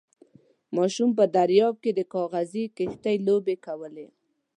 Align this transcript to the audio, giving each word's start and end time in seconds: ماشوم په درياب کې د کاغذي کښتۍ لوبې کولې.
ماشوم 0.75 1.09
په 1.17 1.23
درياب 1.35 1.75
کې 1.83 1.91
د 1.95 1.99
کاغذي 2.13 2.65
کښتۍ 2.77 3.17
لوبې 3.27 3.55
کولې. 3.65 4.07